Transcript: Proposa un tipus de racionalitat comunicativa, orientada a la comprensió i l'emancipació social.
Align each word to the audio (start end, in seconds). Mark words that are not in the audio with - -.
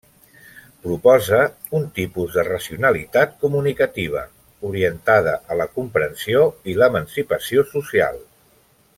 Proposa 0.85 1.39
un 1.79 1.83
tipus 1.97 2.37
de 2.37 2.45
racionalitat 2.47 3.35
comunicativa, 3.45 4.23
orientada 4.69 5.35
a 5.55 5.59
la 5.63 5.67
comprensió 5.79 6.45
i 6.73 6.79
l'emancipació 6.81 7.67
social. 7.75 8.19